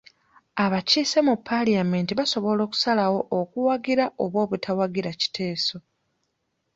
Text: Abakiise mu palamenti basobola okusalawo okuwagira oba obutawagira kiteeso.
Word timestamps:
Abakiise 0.63 1.19
mu 1.27 1.35
palamenti 1.47 2.11
basobola 2.19 2.59
okusalawo 2.67 3.19
okuwagira 3.39 4.05
oba 4.23 4.37
obutawagira 4.45 5.11
kiteeso. 5.19 5.77